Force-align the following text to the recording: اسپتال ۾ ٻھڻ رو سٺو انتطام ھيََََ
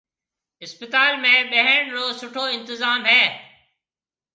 اسپتال 0.65 1.13
۾ 1.25 1.33
ٻھڻ 1.51 1.79
رو 1.95 2.03
سٺو 2.19 2.43
انتطام 2.55 3.01
ھيََََ 3.11 3.23